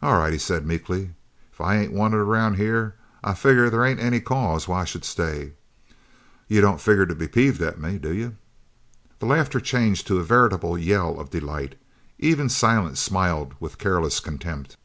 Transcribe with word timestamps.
"All 0.00 0.12
right," 0.16 0.32
he 0.32 0.38
said 0.38 0.64
meekly, 0.64 1.14
"if 1.52 1.60
I 1.60 1.76
ain't 1.78 1.90
wanted 1.92 2.18
around 2.18 2.58
here 2.58 2.94
I 3.24 3.34
figger 3.34 3.68
there 3.68 3.84
ain't 3.84 3.98
any 3.98 4.20
cause 4.20 4.68
why 4.68 4.82
I 4.82 4.84
should 4.84 5.04
stay. 5.04 5.54
You 6.46 6.60
don't 6.60 6.80
figger 6.80 7.06
to 7.06 7.14
be 7.16 7.26
peeved 7.26 7.60
at 7.60 7.80
me, 7.80 7.98
do 7.98 8.14
you?" 8.14 8.36
The 9.18 9.26
laughter 9.26 9.58
changed 9.58 10.06
to 10.06 10.18
a 10.18 10.22
veritable 10.22 10.78
yell 10.78 11.18
of 11.18 11.30
delight. 11.30 11.74
Even 12.20 12.48
Silent 12.48 12.98
smiled 12.98 13.52
with 13.58 13.78
careless 13.78 14.20
contempt. 14.20 14.76